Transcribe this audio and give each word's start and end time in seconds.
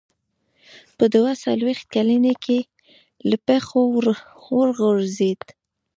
په 0.97 1.05
دوه 1.15 1.31
څلوېښت 1.43 1.85
کلنۍ 1.93 2.33
کې 2.43 2.59
له 3.29 3.37
پښو 3.45 3.81
وغورځېد. 4.59 5.41